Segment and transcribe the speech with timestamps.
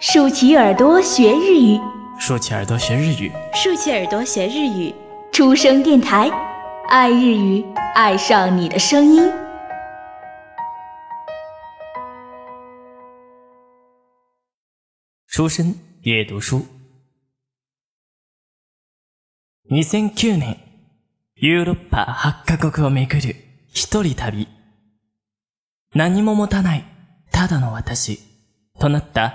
[0.00, 1.80] 竖起耳朵学日语，
[2.18, 4.94] 竖起耳朵学日语，竖起耳朵学日语。
[5.32, 6.30] 出生电台，
[6.88, 7.64] 爱日语，
[7.94, 9.30] 爱上你的声音。
[15.26, 16.66] 书生阅读书。
[19.68, 20.58] 2009年、
[21.34, 23.36] ヨーロッパ8カ国を巡る
[23.74, 24.48] 一人旅。
[25.94, 26.84] 何も持たない、
[27.30, 28.20] ただの私、
[28.78, 29.34] となった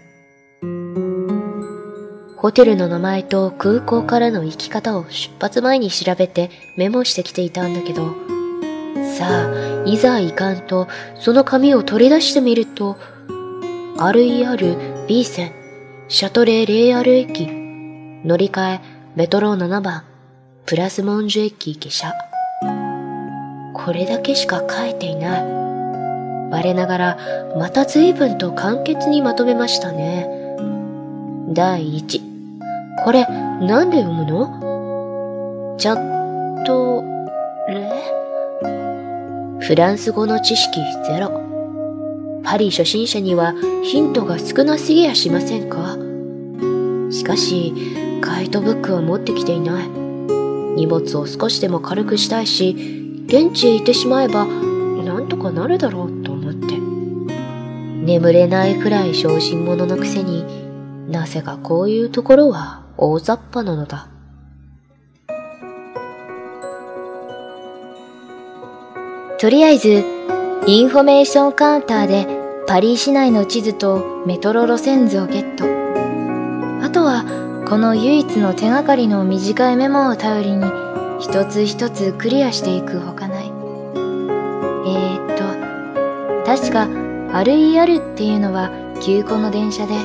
[2.41, 8.15] ホテルの名前と空港からの行き方を出発前に調べてメモしてきていたんだけど、
[9.15, 10.87] さあ、いざ行かんと、
[11.19, 12.97] その紙を取り出してみると、
[13.99, 15.51] RER B 線、
[16.07, 18.81] シャトレーレイアル駅、乗り換え、
[19.15, 20.03] メトロ7番、
[20.65, 22.11] プラスモンジュ駅下車。
[23.75, 25.41] これだけしか書いていない。
[26.49, 27.17] 我ながら、
[27.55, 30.27] また随分と簡潔にまとめましたね。
[31.53, 32.30] 第一。
[33.03, 35.75] これ、なんで読むの？
[35.77, 37.03] チャット、
[37.67, 37.89] レ
[39.59, 41.31] フランス語の知識ゼロ。
[42.43, 43.53] パリ初心者には
[43.83, 45.97] ヒントが少なすぎやしませんか？
[47.11, 47.73] しかし、
[48.21, 49.87] ガイドブックは持ってきていない。
[49.87, 56.77] 荷物を少しでも軽くしたいし、現地へ行ってしまえば、なんとかなるだろうと思って。
[58.05, 60.43] 眠れないくらい小心者のくせに
[61.11, 64.07] なぜかこういうところは大雑把なのだ。
[69.39, 70.03] とりあえず、
[70.67, 72.27] インフォメーションカウンターで
[72.67, 75.65] パリ市内の地図とメトロ路線図をゲット。
[76.85, 77.25] あとは、
[77.67, 80.63] この唯一の手がかりの短いメモを頼りに、
[81.19, 83.45] 一つ一つクリアしていくほかない。
[83.45, 86.87] えー、っと、確か、
[87.33, 88.69] RER っていうのは
[89.01, 89.95] 急行の電車で、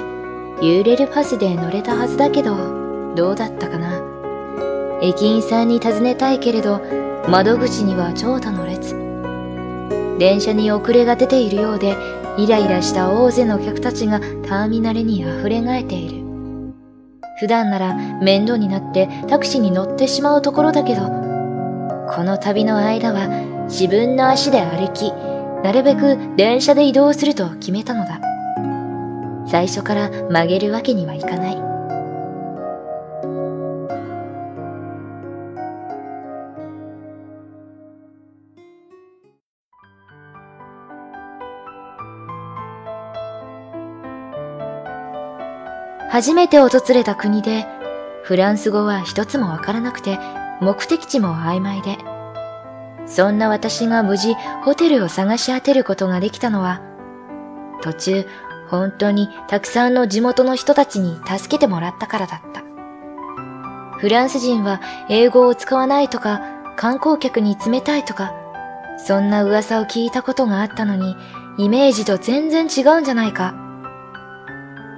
[0.63, 2.86] ユーレルパスで乗れたはずだけど、
[3.17, 4.01] どうだったかな？
[5.03, 6.81] 駅員さんに尋ねたいけれど、
[7.29, 8.95] 窓口には長蛇の列。
[10.19, 11.97] 電車に遅れが出ているようで、
[12.39, 16.25] イライラした大勢の客たちがターミナルに溢れ返っている。
[17.41, 23.29] 普段なら面倒になってタクシーに乗ってしまうところだけど、この旅の間は
[23.69, 25.13] 自分の足で歩き、
[25.65, 28.21] なるべく電車で移動すると決めたのだ。
[29.49, 31.76] 最初から曲げるわけにはいかない。
[46.11, 47.67] 初めて訪れた国で、
[48.23, 50.19] フランス語は一つもわからなくて、
[50.61, 51.99] 目的地も曖昧で、
[53.07, 54.35] そんな私が無事
[54.65, 56.81] ホテルを探し当てることができたのは、
[57.83, 58.27] 途中
[58.69, 62.63] 本当にたくさんの地元の人たちに助けてもらったからだった。
[63.99, 66.41] フランス人は英語を使わないとか、
[66.77, 68.35] 観光客に冷たいとか、
[68.99, 71.17] そんな噂を聞いたことがあったのに、
[71.59, 73.66] イメージと全然違うんじゃないか。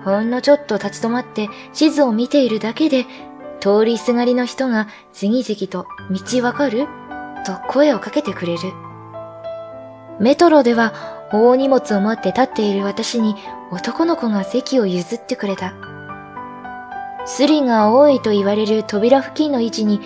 [0.05, 3.07] ほんのちょっと立ち止まって地図を見ているだけで、
[3.61, 6.87] 通りすがりの人が次々と道わかる？
[7.45, 8.61] と声をかけてくれる。
[10.21, 10.93] メトロでは
[11.33, 13.37] 大荷物を持って立っている私に
[13.71, 15.75] 男の子が席を譲ってくれた。
[17.27, 20.01] スリが多いと言われる扉付近の位置に、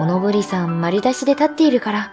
[0.00, 2.12] おのぼりさん丸出しで立っているから、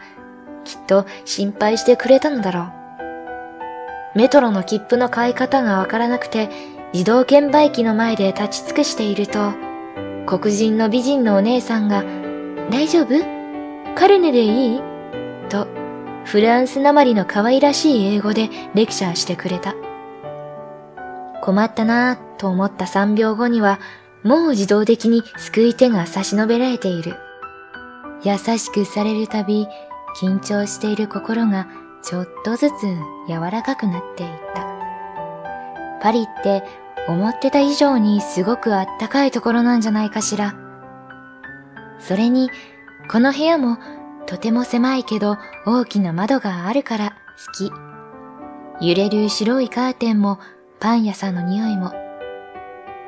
[0.66, 4.18] きっと心配してくれたのだろう。
[4.18, 6.50] メトロの切符の買い方がわからなくて、
[6.94, 9.54] 自動券売機の前で立ち尽くしていると、
[10.28, 12.04] 黒人の美人のお姉さんが、
[12.70, 13.20] 大丈夫？
[13.95, 14.81] カルネでいい？
[15.50, 15.68] と、
[16.24, 19.74] フランスなまりの可愛らしい英語でレクチャーしてくれた。
[21.42, 23.80] 困ったなぁと思った3秒後には、
[24.24, 27.16] もう自動的に救い手が差し伸べられている。
[28.24, 29.68] 優しくされるたび、
[30.22, 31.68] 緊張している心が
[32.04, 32.74] ちょっとずつ
[33.28, 34.72] 柔らかくなっていった。
[36.01, 36.63] パリって
[37.08, 40.56] 思ってた以上にすごくあったかいところなんじゃないかしら。
[42.00, 42.50] それに、
[43.10, 43.78] この部屋も
[44.26, 47.16] とても狭いけど大きな窓があるから
[47.46, 47.72] 好き。
[48.82, 50.40] 揺れる白いカーテンも
[50.80, 51.92] パン屋さんの匂いも。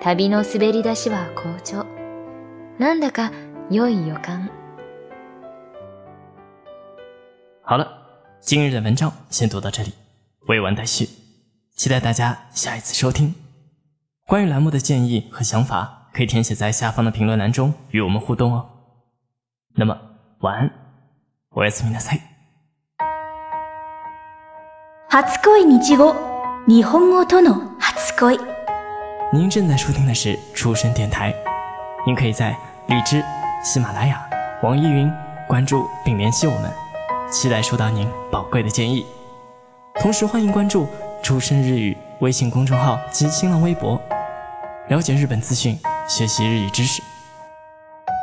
[0.02, 1.86] 旅の滑り出しは好調。
[2.78, 3.32] なんだか
[3.72, 4.50] 良い予感。
[7.64, 7.88] 好了，
[8.42, 9.94] 今日的文章先读到这里，
[10.48, 11.08] 未完待续，
[11.76, 13.45] 期待大家下一次收听。
[14.27, 18.67] 关于栏目的建议和想法，可以填写在下方的评论栏中与我们互动哦。
[19.75, 19.97] 那么
[20.41, 20.71] 晚安，
[21.51, 22.21] おやすみなさい。
[25.11, 26.15] 初恋日語
[26.67, 28.39] 日本語との初恋
[29.33, 31.35] 您正在收听的是出生电台，
[32.07, 33.23] 您可以在荔枝、
[33.65, 34.21] 喜马拉雅、
[34.62, 35.11] 网易云
[35.49, 36.71] 关注并联系我们，
[37.31, 39.05] 期待收到您宝贵的建议。
[39.97, 40.89] 同时欢迎关注“
[41.23, 44.01] 出生日语”微信公众号及新浪微博，
[44.88, 47.02] 了解日本资讯，学习日语知识，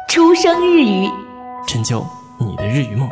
[0.08, 1.10] 出生日语
[1.66, 2.06] 成就
[2.38, 3.10] 你的日语梦。